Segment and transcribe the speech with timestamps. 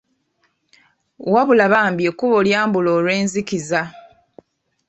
[1.33, 3.81] Wabula bambi ekkubo lya mubula olw'enzikiza.